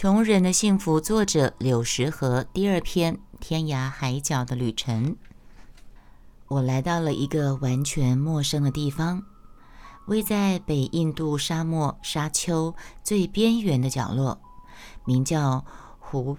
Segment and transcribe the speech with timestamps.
[0.00, 5.14] 穷人的幸福，作者柳石河，第二篇：天涯海角的旅程。
[6.48, 9.22] 我来到了一个完全陌生的地方，
[10.06, 12.74] 位在北印度沙漠沙丘
[13.04, 14.40] 最边缘的角落，
[15.04, 15.66] 名叫
[15.98, 16.38] 湖，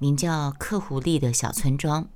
[0.00, 2.08] 名叫克胡利的小村庄。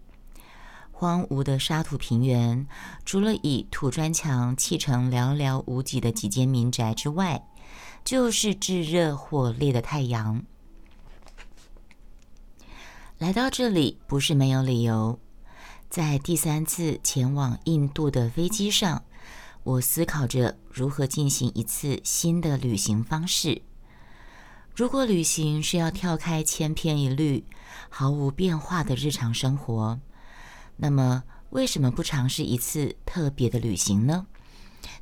[0.90, 2.66] 荒芜的沙土平原，
[3.04, 7.46] 除了以土砖墙砌成寥寥无几的几间民宅之外，
[8.04, 10.44] 就是炙热火烈的太阳。
[13.20, 15.18] 来到这里不是没有理由。
[15.90, 19.04] 在第三次前往印度的飞机上，
[19.62, 23.60] 我思考着如何进行一次新的旅行方式。
[24.74, 27.44] 如果旅行是要跳开千篇一律、
[27.90, 30.00] 毫无变化的日常生活，
[30.78, 34.26] 那么为什么不尝试一次特别的旅行呢？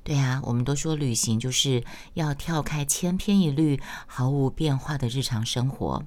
[0.03, 6.03] 对啊，我们都说旅行就是要跳开千篇一律、毫无变化的日常生活。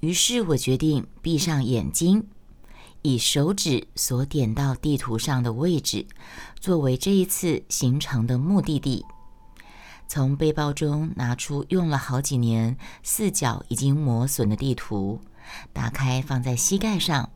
[0.00, 2.26] 于是我决定闭上眼睛，
[3.02, 6.06] 以手指所点到地图上的位置
[6.60, 9.04] 作为这一次行程的目的地。
[10.08, 15.20] 从背包中拿出用了好几年、四角已经磨损的地图，
[15.72, 17.30] 打开放在膝盖上。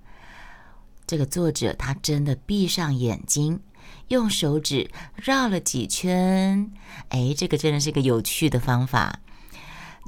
[1.07, 3.61] 这个作者他真的闭上眼睛，
[4.09, 6.71] 用手指绕了几圈。
[7.09, 9.19] 哎，这个真的是个有趣的方法。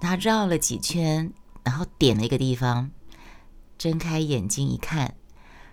[0.01, 1.33] 他绕了几圈。
[1.65, 2.91] 然后点了一个地方，
[3.79, 5.15] 睁开眼睛一看，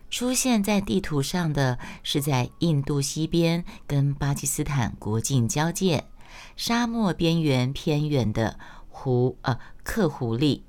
[0.09, 6.05] 出现在地图上的是在印度西边跟巴基斯坦国境交界、
[6.55, 10.63] 沙漠边缘偏远的湖呃克胡利。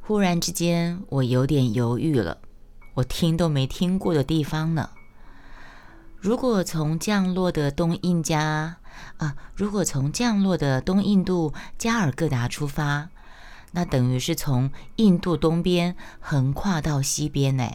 [0.00, 2.38] 忽然之间，我有点犹豫了，
[2.94, 4.90] 我听都没听过的地方呢。
[6.18, 8.78] 如果从降落的东印加
[9.16, 13.10] 啊，如果从降落的东印度加尔各答出发。
[13.72, 17.72] 那等于是从印度东边横跨到西边呢，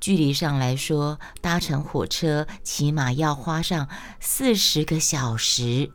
[0.00, 3.88] 距离上来说，搭乘火车起码要花上
[4.18, 5.92] 四十个小时。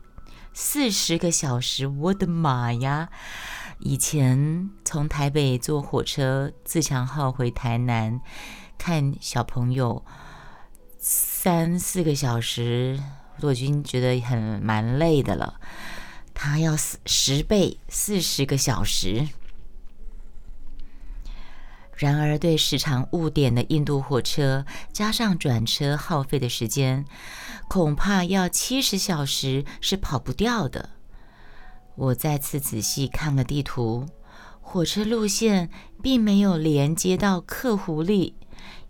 [0.58, 3.10] 四十个小时，我的妈呀！
[3.78, 8.22] 以前从台北坐火车自强号回台南，
[8.78, 10.02] 看小朋友
[10.98, 12.98] 三四个小时，
[13.42, 15.60] 我已经觉得很蛮累的了。
[16.38, 19.26] 他要十十倍四十个小时，
[21.96, 27.06] 然而对时常误点的印度火车，加上转车耗费的时间，
[27.68, 30.90] 恐怕要七十小时是跑不掉的。
[31.96, 34.06] 我再次仔细看了地图，
[34.60, 35.70] 火车路线
[36.02, 38.36] 并没有连接到克胡利，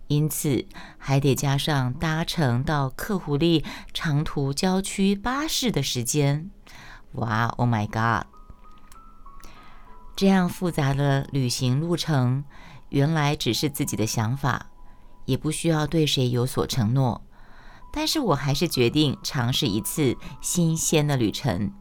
[0.07, 0.65] 因此
[0.97, 6.51] 还得加上搭乘到克胡利长途郊区巴士的时间。
[7.13, 8.27] 哇，Oh my God！
[10.15, 12.43] 这样复杂的旅行路程，
[12.89, 14.67] 原来只是自己的想法，
[15.25, 17.21] 也不需要对谁有所承诺。
[17.91, 21.71] 但是我还是决定尝试一次新鲜的旅程。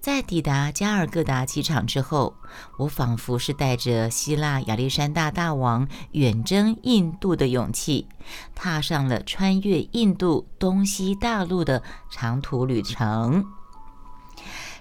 [0.00, 2.36] 在抵达加尔各答机场之后，
[2.78, 8.06] 我仿佛是带着希腊亚历山大大王远征印度的勇气，
[8.54, 13.44] 踏上了穿越印度东西大陆的长途旅程。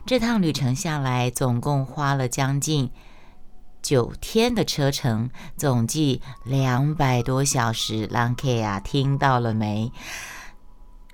[0.06, 2.92] 这趟旅程下来，总共花了将近
[3.82, 8.06] 九天的车程，总计两百多小时。
[8.12, 9.92] 朗 K 啊，听到了没？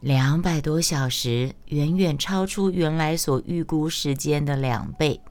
[0.01, 5.21] 两百多小时，远远超出原来所预估时间的两倍。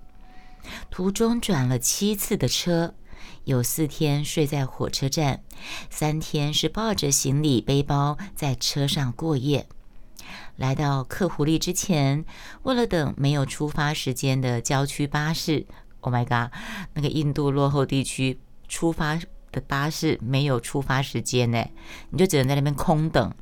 [0.90, 2.94] 途中转了七次的车，
[3.44, 5.42] 有四天睡在火车站，
[5.90, 9.66] 三天是抱着行李背包在车上过夜。
[10.60, 12.22] 来到克胡利之前，
[12.64, 15.64] 为了等没有出发时间的郊区巴士
[16.00, 16.52] ，Oh my god，
[16.92, 18.38] 那个印度落后地区
[18.68, 19.18] 出发
[19.50, 21.64] 的巴士没有出发时间呢，
[22.10, 23.32] 你就只能在那边空等。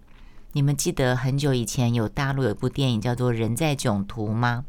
[0.52, 4.64] 你们记得很久以前有大陆有部电影叫做《人在囧途》吗？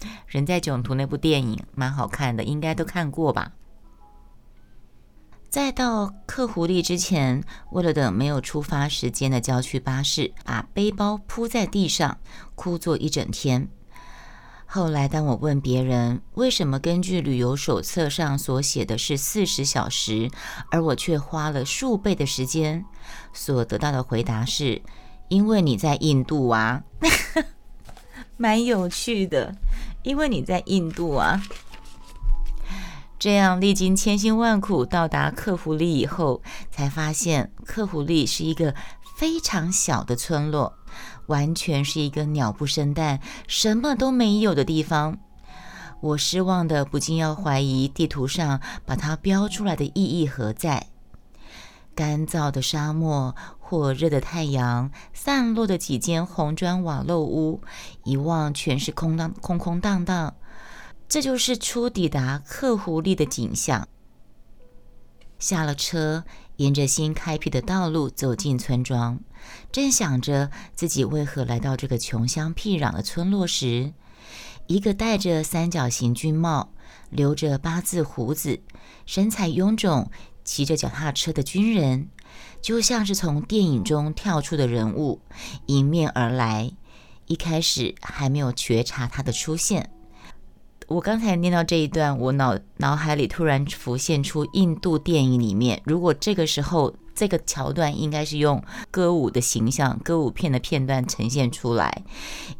[0.26, 3.52] 《人在囧途》那部电影蛮好看的，应该都看过吧。
[5.52, 12.16] 在到克胡利之前，为了等没有出发时间的郊区巴士，把背包铺在地上，
[12.54, 13.68] 枯坐一整天。
[14.64, 20.30] 后来，当我问别人为什么根据旅游手册上所写的是四十小时，
[20.70, 22.86] 而我却花了数倍的时间，
[23.34, 24.80] 所得到的回答是：
[25.28, 26.82] 因为你在印度啊，
[28.38, 29.54] 蛮有趣的，
[30.02, 31.42] 因为你在印度啊。
[33.22, 36.42] 这样历经千辛万苦到达克胡利以后，
[36.72, 38.74] 才发现克胡利是一个
[39.16, 40.76] 非常小的村落，
[41.26, 45.18] 完全是一个鸟不生蛋、什么都没有的地方。
[46.00, 50.88] 我失望的不禁要怀疑地图上把它标出来的意义何在。
[51.94, 57.60] 干燥的沙漠，火热的太阳，散落的几间红砖瓦漏屋，
[58.02, 60.34] 一望全是空荡空空荡荡。
[61.12, 63.86] 这就是初抵达克湖利的景象。
[65.38, 66.24] 下了车，
[66.56, 69.20] 沿着新开辟的道路走进村庄，
[69.70, 73.92] 正想着自己为何来到这个穷乡僻壤的村落时，
[74.68, 76.72] 一个戴着三角形军帽、
[77.10, 78.60] 留着八字胡子、
[79.04, 80.10] 身材臃肿。
[80.44, 82.08] 骑着脚踏车的军人，
[82.62, 85.20] 就像是从电影中跳出的人物，
[85.66, 86.72] 迎面而来。
[87.26, 89.90] 一开始还没有觉察他的出现。
[90.92, 102.02] 我刚才念到这一段，我脑脑海里突然浮现出印度电影里面，如果这个时候这个桥段应该是用歌舞的形象、歌舞片的片段呈现出来。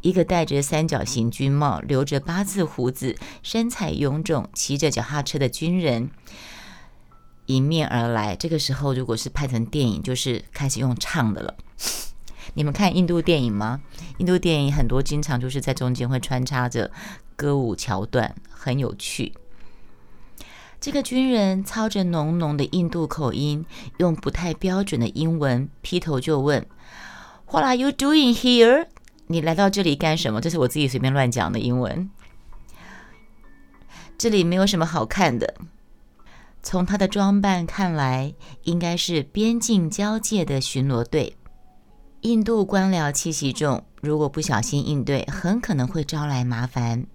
[0.01, 6.09] 一个戴着三角形军帽、留着八字胡子、身材臃肿、骑着脚踏车的军人。
[7.47, 11.55] 迎面而来，这个时候如果是拍成电影，就是开始用唱的了。
[12.55, 13.81] 你们看印度电影吗？
[14.17, 16.91] 印度电影很多经常就是在中间会穿插着
[17.35, 19.33] 歌舞桥段，很有趣。
[20.79, 23.65] 这个军人操着浓浓的印度口音，
[23.99, 26.65] 用不太标准的英文劈头就问
[27.49, 28.87] ：“What are you doing here？”
[29.27, 30.41] 你来到这里干什么？
[30.41, 32.09] 这是我自己随便乱讲的英文。
[34.17, 35.55] 这里没有什么好看的。
[36.61, 38.33] 从他的装扮看来，
[38.63, 41.35] 应该是边境交界的巡逻队。
[42.23, 47.05] 印度官僚气息重，如果不小心应对，很可能会招来麻烦。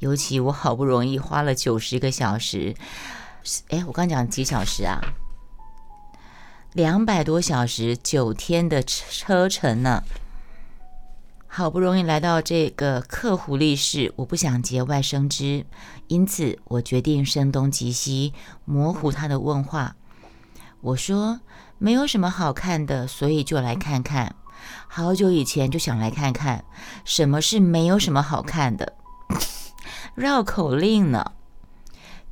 [0.00, 2.74] 尤其我好不容易花了九十个小时，
[3.68, 5.00] 哎，我刚讲几小时啊？
[6.72, 10.02] 两百多小时，九天的车程呢。
[11.46, 15.64] 好不容易来到这个克胡利市，我不想节外生枝，
[16.08, 18.34] 因此我决定声东击西，
[18.64, 19.94] 模糊他的问话。
[20.80, 21.40] 我说
[21.78, 24.34] 没有什么好看的，所以就来看看。
[24.86, 26.64] 好久以前就想来看看，
[27.04, 28.94] 什么是没有什么好看的？
[30.14, 31.32] 绕口令呢？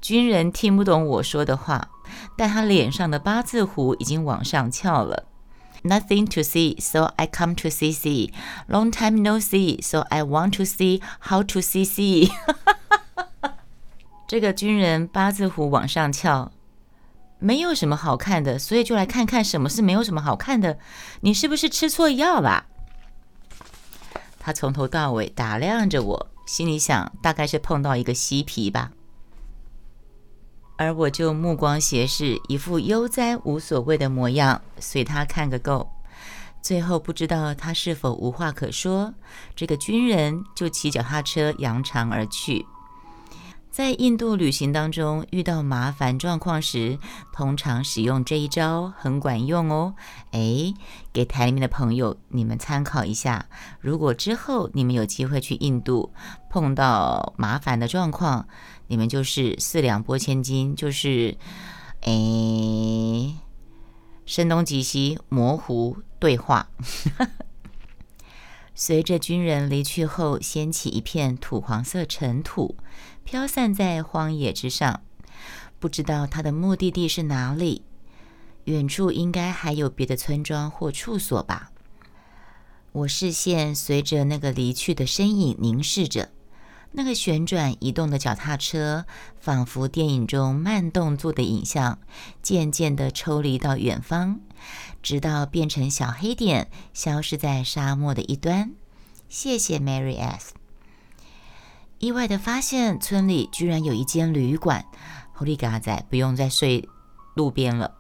[0.01, 1.89] 军人听不懂我说的话，
[2.37, 5.25] 但他脸上的八字胡已经往上翘了。
[5.83, 8.33] Nothing to see, so I come to see see.
[8.69, 12.31] Long time no see, so I want to see how to see see.
[14.27, 16.51] 这个军人八字胡往上翘，
[17.39, 20.79] 没有什么好看的，所以就来看看什么是没有什么好看的。
[21.21, 22.67] 你是不是吃错药了？
[24.39, 28.93] 他从头到尾打量着我，心里想，大概是碰到一个嬉皮吧。
[30.79, 35.91] 而我就目光斜视，一副悠哉无所谓的模样，随他看个够。
[36.63, 39.15] 最后不知道他是否无话可说，
[39.55, 42.67] 这个军人就骑脚踏车扬长而去。
[43.77, 46.99] 在印度旅行当中遇到麻烦状况时，
[47.31, 49.95] 通常使用这一招很管用哦。
[50.31, 50.73] 诶，
[51.13, 53.45] 给台里面的朋友你们参考一下。
[53.79, 56.11] 如果之后你们有机会去印度，
[56.49, 58.49] 碰到麻烦的状况，
[58.87, 61.37] 你们就是四两拨千斤，就是
[62.01, 63.37] 诶，
[64.25, 66.67] 声东击西，模糊对话。
[68.79, 72.77] 随着军人离去后，掀起一片土黄色尘土。
[73.25, 75.01] 飘散在荒野之上，
[75.81, 77.83] 不知道他的目的地是哪里。
[78.65, 81.73] 远处应该还有别的村庄或处所吧。
[82.93, 86.29] 我视线随着那个离去的身影凝视着，
[86.93, 89.07] 那个旋转移动的脚踏车，
[89.41, 91.99] 仿佛电影中慢动作的影像，
[92.43, 94.41] 渐渐地抽离到远方，
[95.03, 98.73] 直到变成小黑点，消失在沙漠的一端。
[99.29, 100.55] 谢谢 Mary S。
[101.99, 104.85] 意外的发现，村里居然有一间旅馆。
[105.33, 106.89] 狐狸嘎仔不用再睡
[107.35, 107.97] 路边了。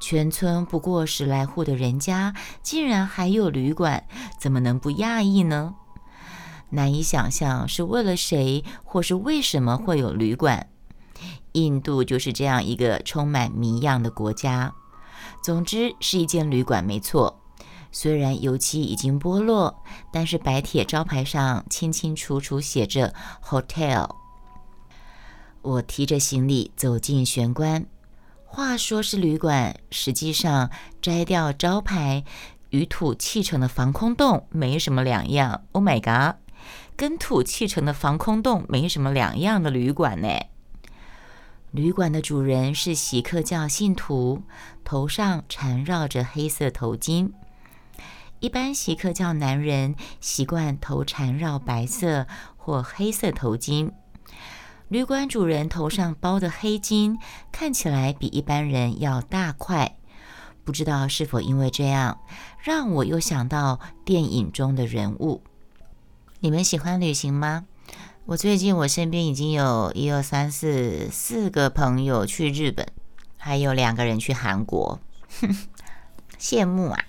[0.00, 4.04] 全村不过十来户的人家，竟然还有旅馆，
[4.38, 5.74] 怎么能不讶异呢？
[6.70, 10.68] 难以想象是为了谁，或是为什么会有旅馆。
[11.52, 14.74] 印度就是这样一个充满谜样的国家。
[15.42, 17.40] 总之，是一间旅馆，没错。
[17.90, 24.10] 虽然油漆已经剥落，但是白铁招牌上清清楚楚写着 “hotel”。
[25.62, 27.86] 我提着行李走进玄关。
[28.44, 32.24] 话说是旅馆，实际上摘掉招牌
[32.70, 35.64] 与土砌成的防空洞没什么两样。
[35.72, 36.36] Oh my god，
[36.96, 40.28] 跟土砌成的防空洞没什么两样的旅馆呢？
[41.70, 44.42] 旅馆的主人是锡克教信徒，
[44.84, 47.32] 头上缠绕着黑色头巾。
[48.40, 53.90] 一般锡克教男人习惯头缠绕白色或黑色头巾，
[54.88, 57.18] 旅馆主人头上包的黑巾
[57.52, 59.98] 看起来比一般人要大块，
[60.64, 62.20] 不知道是否因为这样，
[62.62, 65.42] 让我又想到电影中的人物。
[66.40, 67.66] 你们喜欢旅行吗？
[68.28, 72.86] 我最近我身边已经有一二三四四个朋友去日本，
[73.38, 75.00] 还有两个人去韩国，
[76.38, 77.04] 羡慕啊！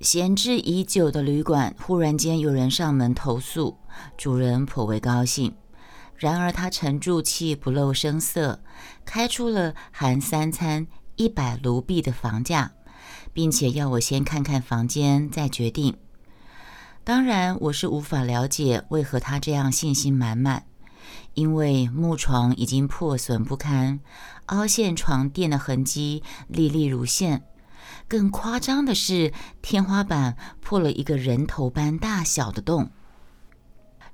[0.00, 3.76] 闲置已久的旅馆忽然间有人上门投诉，
[4.16, 5.54] 主人颇为高兴。
[6.16, 8.60] 然而他沉住气，不露声色，
[9.04, 10.86] 开出了含三餐
[11.16, 12.72] 一百卢币的房价，
[13.34, 15.98] 并且要我先看看房间再决定。
[17.04, 20.64] 当然，我是无法了解为何他这样信心满满，
[21.34, 24.00] 因为木床已经破损不堪，
[24.46, 27.42] 凹陷床垫的痕迹历历如现。
[28.08, 32.90] 更夸张的是，天花板破了一个人头般大小的洞，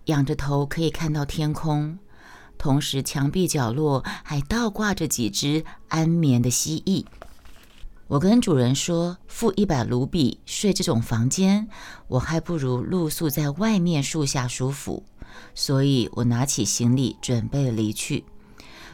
[0.07, 2.01] 仰着头可以看到天空，
[2.59, 7.05] 同时墙壁角落还倒挂着几只安眠的蜥蜴。
[8.11, 11.69] 我跟主人说，付一百卢比睡这种房间，
[12.09, 15.05] 我还不如露宿在外面树下舒服。
[15.55, 18.25] 所以我拿起行李准备离去。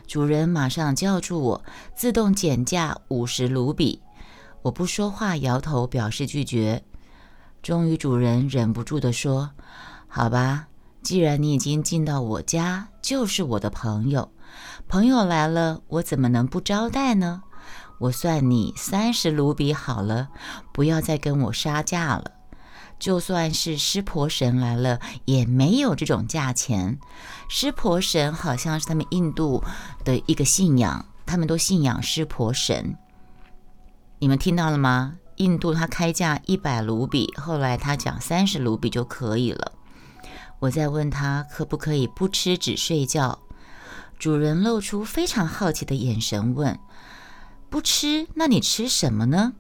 [0.07, 4.03] 主人马上叫住我，自动减价五十卢比。
[4.61, 6.85] 我不说话，摇头表示拒绝。
[7.63, 9.51] 终于，主人忍不住地说
[10.07, 10.69] ：“好吧，
[11.03, 14.31] 既然你已经进到我家，就是我的朋友。
[14.87, 17.43] 朋友来了，我怎么能不招待呢？”
[17.99, 20.29] 我算你三十卢比好了，
[20.73, 22.33] 不要再跟我杀价了。
[22.99, 26.99] 就算是湿婆神来了，也没有这种价钱。
[27.49, 29.63] 湿婆神好像是他们印度
[30.05, 32.97] 的一个信仰，他们都信仰湿婆神。
[34.19, 35.17] 你们听到了吗？
[35.37, 39.73] 印度他开价一百卢比，后来他讲三十卢比就可以了。
[40.61, 43.39] 我在问他可不可以不吃只睡觉，
[44.19, 46.79] 主人露出非常好奇的眼神问。
[47.69, 49.55] 不吃，那你吃什么呢？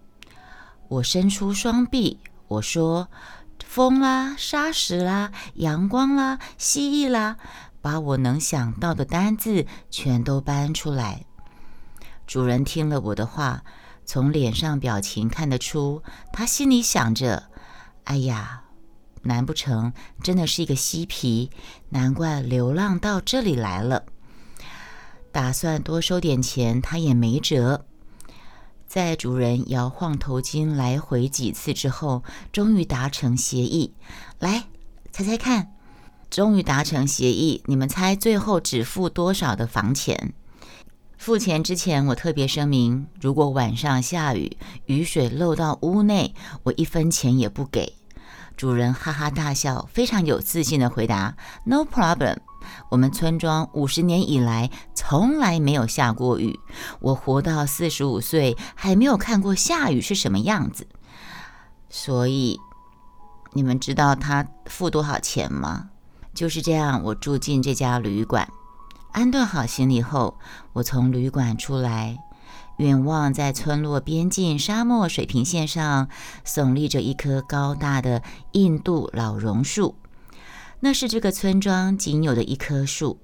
[0.88, 3.08] 我伸出双臂，我说：
[3.64, 7.36] 风啦，沙石啦，阳光啦，蜥蜴啦，
[7.82, 11.24] 把我能想到的单字全都搬出来。
[12.26, 13.64] 主人听了我的话，
[14.04, 17.44] 从脸上表情看得出，他心里想着：
[18.04, 18.62] 哎呀，
[19.22, 21.50] 难不成真的是一个嬉皮？
[21.88, 24.04] 难怪流浪到这里来了。
[25.32, 27.84] 打算多收点钱，他也没辙。
[28.86, 33.92] 在主人摇晃头巾来回几次之后，终于达成协议。
[34.38, 34.64] 来，
[35.12, 35.72] 猜猜看，
[36.30, 37.62] 终于达成协议。
[37.66, 40.32] 你们猜最后只付多少的房钱？
[41.18, 47.94] 付钱之前，我特别声明：如果晚上下雨，雨水漏到屋内，我一分钱也不给。
[48.56, 52.38] 主人哈哈大笑，非常有自信的回答：“No problem。”
[52.90, 56.58] 我们村庄五十年以来从来没有下过雨，
[57.00, 60.86] 我活到四十五岁还没有看过下雨是什么样子。
[61.88, 62.60] 所以，
[63.52, 65.90] 你们知道他付多少钱吗？
[66.34, 68.48] 就是这样，我住进这家旅馆，
[69.12, 70.38] 安顿好行李后，
[70.74, 72.18] 我从旅馆出来，
[72.76, 76.08] 远望在村落边境沙漠水平线上
[76.44, 79.96] 耸立着一棵高大的印度老榕树。
[80.80, 83.20] 那是这个村庄仅有的一棵树。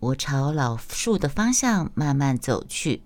[0.00, 3.02] 我朝老树的方向慢慢走去，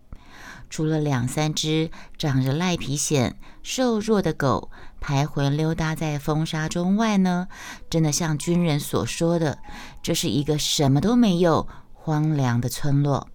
[0.70, 3.32] 除了两三只长着赖皮癣、
[3.64, 7.48] 瘦弱的狗徘徊溜达在风沙中外呢，
[7.90, 9.58] 真的像军人所说的，
[10.02, 13.28] 这是一个什么都没有、荒凉的村落。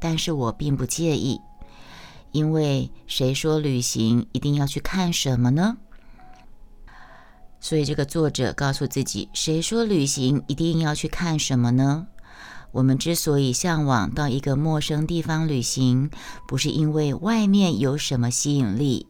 [0.00, 1.40] 但是我并不介意，
[2.30, 5.78] 因为谁说旅行一定要去看什么呢？
[7.60, 12.06] 所以，这个作者告诉自己：“谁说旅行一定要去看什么呢？
[12.70, 16.10] 我们之所以向往到一个陌生地方旅行，
[16.46, 19.08] 不是因为外面有什么吸引力，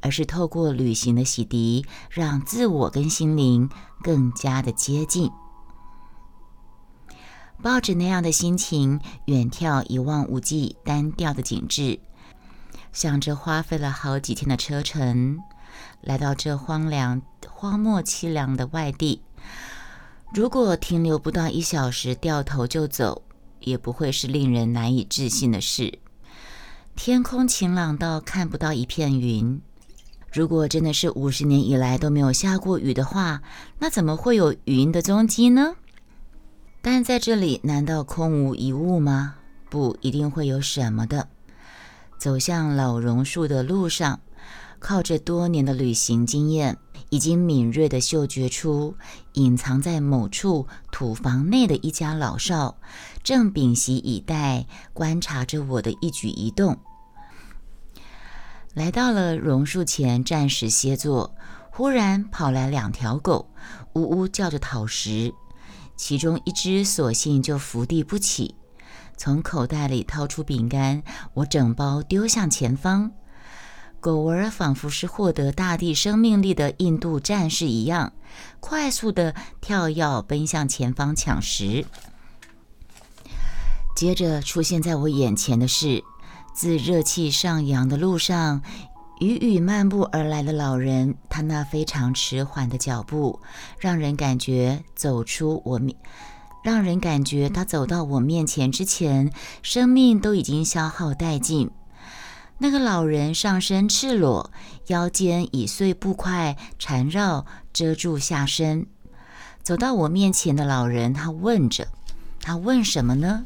[0.00, 3.68] 而是透过旅行的洗涤，让自我跟心灵
[4.02, 5.30] 更加的接近。
[7.60, 11.98] 抱着那样的心情，远眺一望无际、单调的景致，
[12.92, 15.40] 想着花费了好几天的车程。”
[16.00, 17.20] 来到这荒凉、
[17.60, 19.20] 荒漠凄凉的外地，
[20.32, 23.22] 如果停留不到一小时，掉头就走，
[23.58, 25.98] 也不会是令人难以置信的事。
[26.94, 29.60] 天空晴朗到看不到一片云。
[30.32, 33.42] 如果真的是五十年以来都没有下过雨的话，
[33.80, 35.74] 那怎么会有云的踪迹呢？
[36.80, 39.34] 但在这里，难道空无一物吗？
[39.68, 41.28] 不，一定会有什么的。
[42.18, 44.20] 走向老榕树的路上。
[44.80, 46.78] 靠着多年的旅行经验，
[47.10, 48.96] 已经敏锐地嗅觉出，
[49.34, 52.78] 隐藏在某处土房内的一家老少
[53.22, 56.78] 正屏息以待，观察着我的一举一动。
[58.74, 61.34] 来到了榕树前，暂时歇坐。
[61.70, 63.50] 忽然跑来两条狗，
[63.92, 65.32] 呜呜叫着讨食。
[65.96, 68.56] 其中一只索性就伏地不起，
[69.16, 71.02] 从口袋里掏出饼干，
[71.34, 73.12] 我整包丢向前方。
[74.00, 78.12] 狗儿仿佛是获得大地生命力的印度战士一样，
[78.60, 81.84] 快速地跳跃奔向前方抢食。
[83.96, 86.04] 接着出现在我眼前的是，
[86.54, 88.62] 自热气上扬的路上，
[89.18, 91.16] 雨雨漫步而来的老人。
[91.28, 93.40] 他那非常迟缓的脚步，
[93.80, 95.96] 让人感觉走出我面，
[96.62, 101.70] 让人感觉他走到我面前之前，生命都已经消耗殆尽。
[102.60, 104.50] 那个老人上身赤裸，
[104.88, 108.86] 腰间以碎布块缠绕遮住下身。
[109.62, 111.86] 走到我面前的老人，他问着
[112.42, 113.44] ：“他问什么呢？”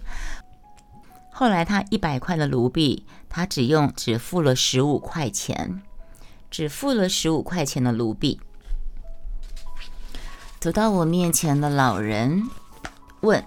[1.31, 5.83] 后来他一百块的卢币，他只用只付了十五块钱，
[6.51, 8.41] 只付了十五块钱的卢币。
[10.61, 12.49] 走到我面前的老人
[13.21, 13.45] 问：“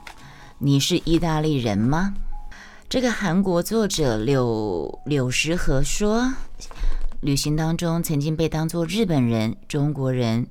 [0.60, 2.14] 你是意大利人吗？”
[2.88, 6.34] 这个韩国作者柳柳石和说，
[7.20, 10.48] 旅行当中曾经被当作日本人、中国人，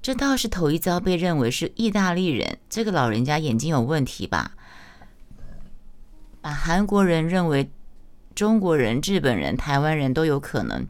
[0.00, 2.58] 这倒是头一遭被认为是意大利人。
[2.70, 4.52] 这个老人家眼睛有问题吧？
[6.40, 7.68] 把韩国人认为
[8.34, 10.86] 中国人、日本人、台湾人都有可能，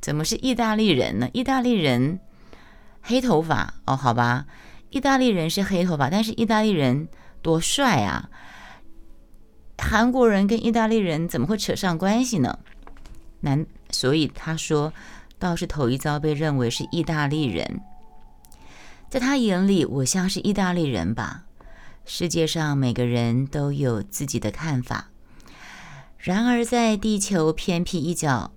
[0.00, 1.30] 怎么是意大利人呢？
[1.32, 2.18] 意大利人
[3.00, 4.46] 黑头发哦，好吧，
[4.90, 7.06] 意大利人是黑头发，但是意大利人
[7.40, 8.28] 多帅啊！
[9.82, 12.58] 韩国人跟意大利人怎么会扯上关系呢？
[13.40, 14.92] 难，所以他说，
[15.38, 17.80] 倒是头一遭被认为是意大利人。
[19.10, 21.44] 在他眼里，我像是意大利人吧？
[22.06, 25.10] 世界上每个人都有自己的看法。
[26.16, 28.52] 然而，在地球偏僻一角，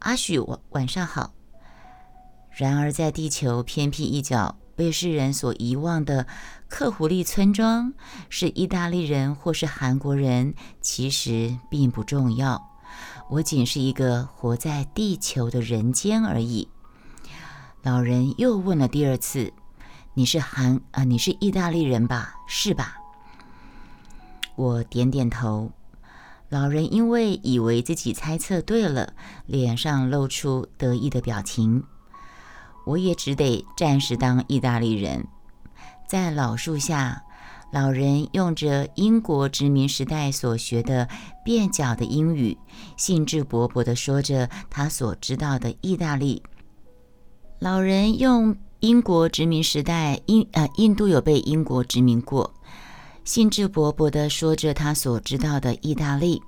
[0.00, 1.32] 阿许晚晚上好。
[2.50, 4.59] 然而，在地球偏僻一角。
[4.80, 6.26] 被世人所遗忘的
[6.66, 7.92] 克胡利村庄
[8.30, 12.66] 是意大利人或是韩国人，其实并不重要。
[13.28, 16.70] 我仅是一个活在地球的人间而已。
[17.82, 19.52] 老人又问了第二次
[20.16, 21.04] ：“你是韩啊？
[21.04, 22.36] 你是意大利人吧？
[22.48, 22.96] 是吧？”
[24.56, 25.72] 我点点头。
[26.48, 29.12] 老人因为以为自己猜测对了，
[29.44, 31.84] 脸上露出得意的表情。
[32.84, 35.26] 我也只得暂时当意大利人。
[36.08, 37.22] 在老树下，
[37.72, 41.08] 老人用着英国殖民时代所学的
[41.46, 42.58] 蹩脚的英语，
[42.96, 46.42] 兴致勃勃地说着他所知道的意大利。
[47.60, 52.52] 老人用英国殖民时代，印呃印度有被英国殖民过，
[53.22, 56.42] 兴致勃勃地说着他所知道的意大利。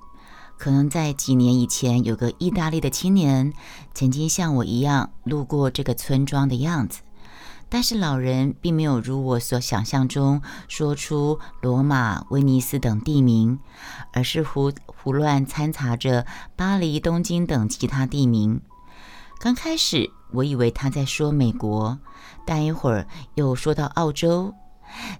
[0.63, 3.51] 可能在几年以前，有个意大利的青年
[3.93, 7.01] 曾经像我一样路过这个村庄的样子，
[7.67, 13.59] 但是老人并没有如我所想象中说出罗马、威尼斯等地名，
[14.13, 18.61] 而是胡胡乱掺杂着巴黎、东京等其他地名。
[19.41, 21.99] 刚开始我以为他在说美国，
[22.45, 24.53] 但一会儿又说到澳洲，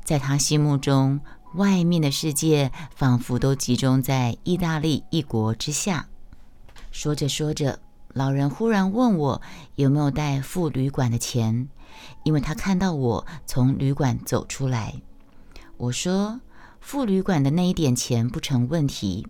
[0.06, 1.20] 在他心目中。
[1.56, 6.08] 外面的世界仿佛都集中在意大利一国之下。
[6.90, 7.80] 说着说着，
[8.14, 9.42] 老人忽然问我
[9.76, 11.68] 有没有带付旅馆的钱，
[12.24, 15.02] 因为他看到我从旅馆走出来。
[15.78, 16.42] 我说
[16.80, 19.28] 付旅馆的那一点钱不成问题。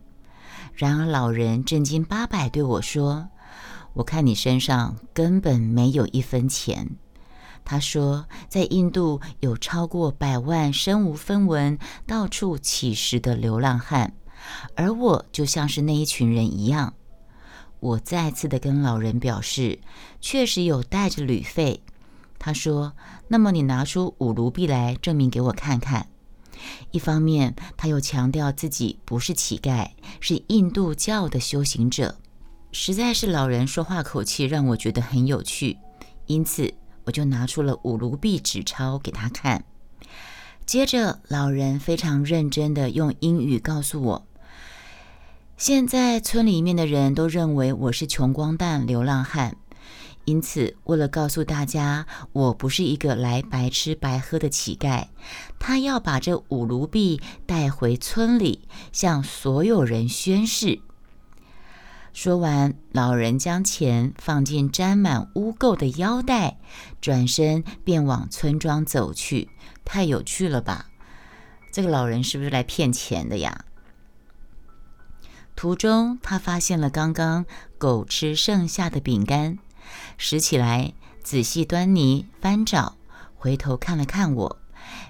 [0.73, 3.29] 然而老人正经八百对我说
[3.93, 6.95] ：“我看你身上根本没有一分钱。”
[7.65, 14.13] 他说，在印度有超过百万身无分文、到处乞食的流浪汉，
[14.75, 16.93] 而我就像是那一群人一样。
[17.79, 19.79] 我再次的跟老人表示，
[20.21, 21.81] 确实有带着旅费。
[22.39, 22.93] 他说
[23.29, 26.07] ：“那么你拿出五卢币来证明给我看看。”
[26.91, 32.17] 一方面，他又强调自己不是乞丐，是印度教的修行者。
[32.71, 35.77] 实在是老人说话口气让我觉得很有趣，
[36.27, 36.73] 因此。
[37.05, 39.63] 我就拿出了五卢币纸钞给他看，
[40.65, 44.27] 接着老人非常认真的用英语告诉我：
[45.57, 49.57] 现在村里面的人都认为我是穷光蛋、流浪汉，
[50.25, 55.07] 因此为了告诉大家我不是一个来白吃白喝的乞丐，
[55.59, 60.81] 他要把这五卢币带回村里，向所有人宣誓。
[62.13, 66.59] 说完，老人将钱放进沾满污垢的腰带，
[67.01, 69.49] 转身便往村庄走去。
[69.83, 70.91] 太有趣了吧！
[71.71, 73.65] 这个老人是不是来骗钱的呀？
[75.55, 77.45] 途中，他发现了刚刚
[77.79, 79.57] 狗吃剩下的饼干，
[80.17, 82.95] 拾起来仔细端倪翻找，
[83.35, 84.59] 回头看了看我，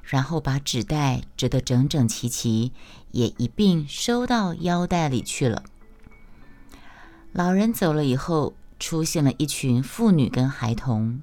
[0.03, 2.71] 然后把纸袋折得整整齐齐，
[3.11, 5.63] 也一并收到腰带里去了。
[7.33, 11.19] 老人走了以后，出现了一群妇女跟孩童。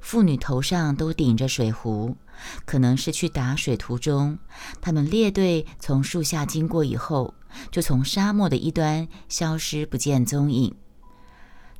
[0.00, 2.16] 妇女头上都顶着水壶，
[2.64, 4.38] 可能是去打水途中。
[4.80, 7.34] 他们列队从树下经过以后，
[7.70, 10.74] 就从沙漠的一端消失不见踪影。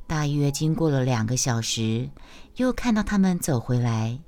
[0.05, 2.11] 大约经过了两个小时，
[2.57, 4.19] 又看到他们走回来，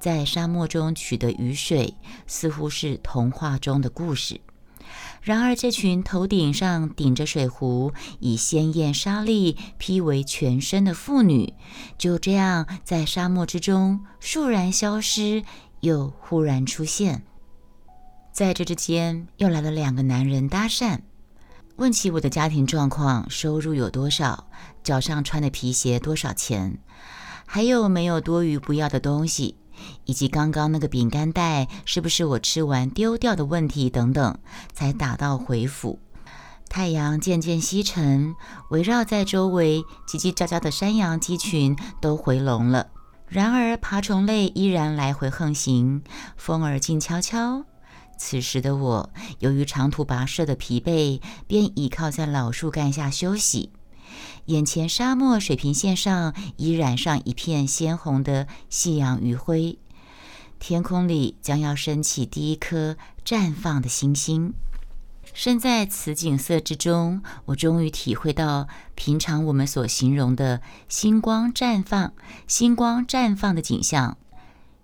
[0.00, 1.94] 在沙漠中取得雨水，
[2.26, 4.40] 似乎是童话中的故事。
[5.26, 11.52] 然而，这群头顶上顶着水壶、以鲜艳纱丽披为全身的妇女，
[11.98, 15.42] 就这样在沙漠之中倏然消失，
[15.80, 17.24] 又忽然出现。
[18.30, 21.00] 在这之间，又来了两个男人搭讪，
[21.74, 24.46] 问起我的家庭状况、收入有多少、
[24.84, 26.78] 脚上穿的皮鞋多少钱，
[27.44, 29.56] 还有没有多余不要的东西。
[30.04, 34.38] 以及刚刚那个饼干袋是不是我吃完丢掉的问题等等，
[34.72, 35.98] 才打道回府。
[36.68, 38.34] 太阳渐渐西沉，
[38.70, 42.88] 围绕在周围叽叽喳喳的山羊鸡群都回笼了。
[43.28, 46.02] 然而爬虫类依然来回横行，
[46.36, 47.64] 风儿静悄悄。
[48.18, 49.10] 此时的我，
[49.40, 53.70] 由于长途跋涉的疲惫，便倚靠在老树干下休息。
[54.46, 59.78] 眼前沙漠水平线上已染上一片鲜红的夕阳余晖，
[60.58, 64.54] 天空里将要升起第一颗绽放的星星。
[65.34, 72.12] 身在此景色之中，我终于体会到平常我们所形容的星光绽放、
[72.46, 74.16] 星光绽放的景象。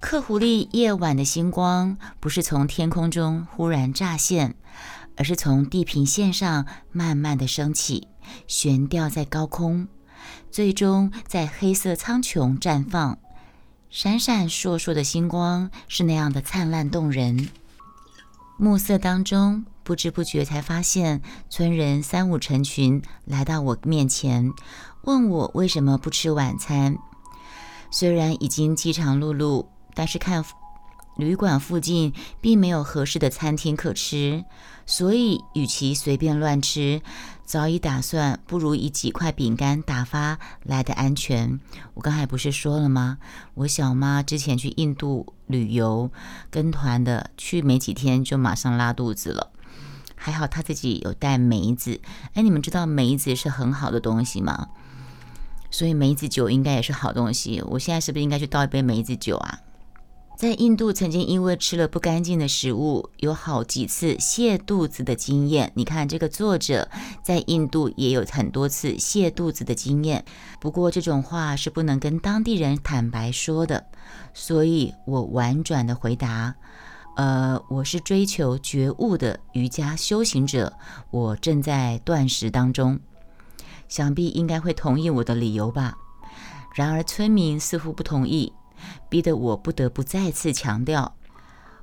[0.01, 4.57] 克胡利夜晚的星光，不是从天空中忽然乍现，
[5.17, 8.09] 而是从地平线上慢慢的升起。
[8.47, 9.89] 悬吊在高空，
[10.51, 13.19] 最终在黑色苍穹绽放，
[13.91, 17.49] 闪闪烁烁的星光是那样的灿烂动人。
[18.59, 24.53] 暮色当中，不知不觉才发现村人三五成群来到我面前，
[25.03, 26.97] 问我为什么不吃晚餐。
[27.91, 30.45] 虽然已经饥肠辘辘，但是看
[31.17, 34.45] 旅馆附近并没有合适的餐厅可吃，
[34.87, 37.03] 所以与其随便乱吃。
[37.45, 41.61] 早已打算，不如以几块饼干打发来的安全。
[41.95, 43.19] 我刚才不是说了吗？
[43.55, 46.11] 我小妈之前去印度旅游，
[46.51, 49.51] 跟团的，去没几天就马上拉肚子了。
[50.17, 52.01] 还好她自己有带梅子。
[52.33, 54.69] 哎，你们知道梅子是很好的东西吗？
[55.71, 57.63] 所以梅子酒应该也是好东西。
[57.67, 59.59] 我现在是不是应该去倒一杯梅子酒啊？
[60.43, 65.71] 在印度，曾经因为吃了不干净的食物，有好几次泻肚子的经验。
[65.77, 66.89] 你看，这个作者
[67.23, 70.25] 在印度也有很多次泻肚子的经验。
[70.61, 73.87] 不过这种话是不能跟当地人坦白说的，
[74.35, 76.53] 所以我婉转的回答
[77.15, 80.73] ：“呃，我是追求觉悟的瑜伽修行者，
[81.13, 82.99] 我正在断食当中。
[83.87, 85.97] 想必应该会同意我的理由吧？
[86.75, 88.53] 然而村民似乎不同意。”
[89.09, 91.15] 逼得我不得不再次强调，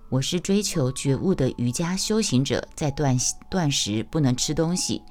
[0.09, 3.17] 我是追求觉悟的瑜伽修行者，在断
[3.49, 5.01] 断食不能吃东西。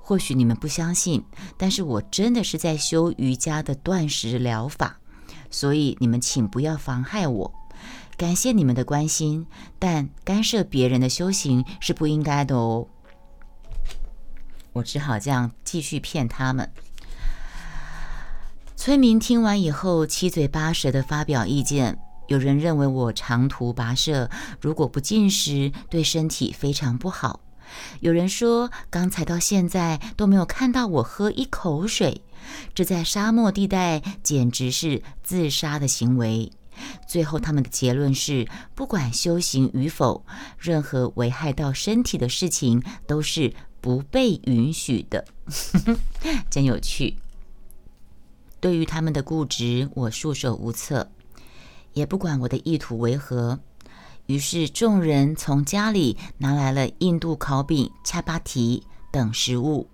[0.00, 1.24] 或许你们不相信，
[1.56, 4.98] 但是我真的是在修瑜伽的断食疗法，
[5.50, 7.54] 所以你们请不要妨害我。
[8.16, 9.46] 感谢你们的关心，
[9.78, 12.86] 但干涉别人的修行是不应该的哦。
[14.72, 16.70] 我只好这样继续骗他们。
[18.84, 22.00] 村民听完以后，七嘴八舌地发表意见。
[22.26, 24.28] 有人认为我长途跋涉，
[24.60, 27.38] 如果不进食，对身体非常不好；
[28.00, 32.22] 有人说，刚才到现在都没有看到我喝一口水，
[32.74, 36.50] 这在沙漠地带简直是自杀的行为。
[37.06, 40.26] 最后，他们的结论是：不管修行与否，
[40.58, 45.24] 任何危害到身体的事情都是不被允许的。
[46.50, 47.14] 真有趣。
[48.62, 51.10] 对于他们的固执，我束手无策，
[51.94, 53.58] 也不管我的意图为何。
[54.26, 59.88] 于是众人从家里拿来了印度烤饼、恰巴提等食物，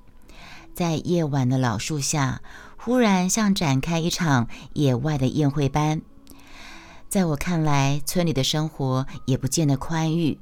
[0.74, 2.42] 在夜晚的老树下，
[2.76, 6.02] 忽然像展开一场野外的宴会般。
[7.08, 10.38] 在我看来，村里的生活也不见得宽裕，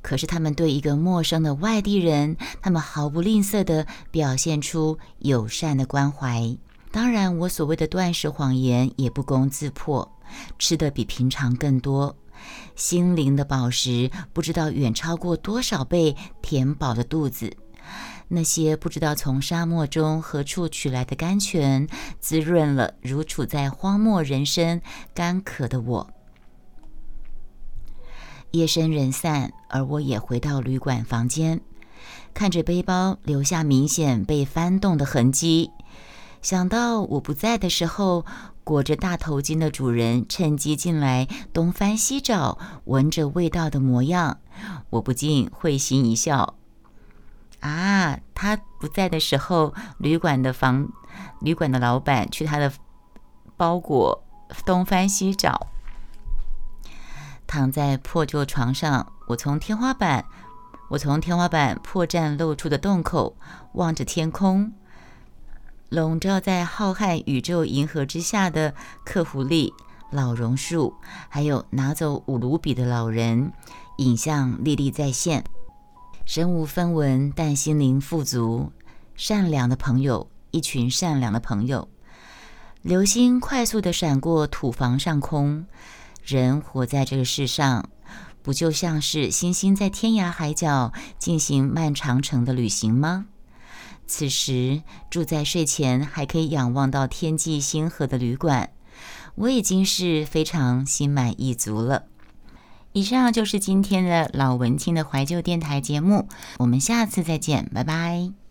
[0.00, 6.56] 可是他们对一个陌生的外地人，他们毫不吝啬地表现出友善的关怀。
[6.90, 10.10] 当然，我所谓的断食谎言也不攻自破，
[10.58, 12.16] 吃的比平常更多，
[12.74, 17.56] 心灵的宝石不知道远超过多少倍填饱了肚子。
[18.30, 21.88] 那些不知道从沙漠中何处取来的甘泉，
[22.20, 24.82] 滋润了如处在荒漠人生
[25.14, 26.10] 干渴的我。
[28.50, 31.60] 夜深人散，而我也回到旅馆房间，
[32.34, 35.70] 看着背包留下明显被翻动的痕迹，
[36.40, 38.24] 想到我不在的时候，
[38.64, 44.38] 裹着大头巾的主人趁机进来东翻西找，闻着味道的模样，
[44.90, 46.54] 我不禁会心一笑。
[47.60, 50.88] 啊，他不在的时候，旅馆的房
[51.40, 52.72] 旅馆的老板去他的
[53.56, 54.22] 包裹
[54.64, 55.66] 东翻西找。
[57.46, 60.24] 躺在破旧床上，我从天花板，
[60.90, 63.36] 我从天花板破绽露出的洞口
[63.72, 64.72] 望着天空，
[65.88, 68.74] 笼罩在浩瀚宇宙银河之下的
[69.06, 69.72] 克弗利
[70.10, 70.92] 老榕树，
[71.30, 73.50] 还有拿走五卢比的老人，
[73.96, 75.44] 影像历历在现。
[76.26, 78.70] 身无分文，但心灵富足，
[79.14, 81.88] 善良的朋友，一群善良的朋友。
[82.82, 85.64] 流星快速地闪过土房上空。
[86.22, 87.88] 人活在这个世上，
[88.42, 93.24] 不就像是星星在天涯海角进行漫长程的旅行吗？
[94.08, 98.70] 此时住在睡前还可以仰望到天际星河的旅馆，
[99.36, 102.06] 我已经是非常心满意足了。
[102.92, 106.26] 以上就是今天的老文青的怀旧电台节目，
[106.58, 108.47] 我们下次再见，拜拜。